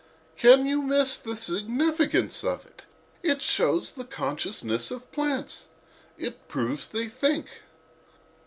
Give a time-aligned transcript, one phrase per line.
[0.35, 2.87] "Can you miss the significance of it?
[3.21, 5.67] It shows the consciousness of plants.
[6.17, 7.61] It proves that they think."